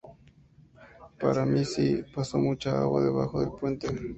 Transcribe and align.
Para 1.19 1.45
mí 1.45 1.63
sí, 1.63 2.03
pasó 2.15 2.39
mucha 2.39 2.81
agua 2.81 3.03
debajo 3.03 3.39
del 3.39 3.51
puente. 3.51 3.87